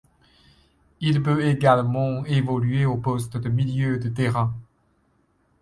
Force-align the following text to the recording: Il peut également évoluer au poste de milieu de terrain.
Il 0.99 1.21
peut 1.21 1.45
également 1.45 2.25
évoluer 2.25 2.85
au 2.85 2.97
poste 2.97 3.37
de 3.37 3.49
milieu 3.49 3.99
de 3.99 4.09
terrain. 4.09 4.51